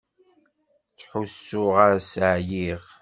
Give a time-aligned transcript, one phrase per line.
[0.91, 2.81] Ttḥussuɣ-as ɛyiɣ.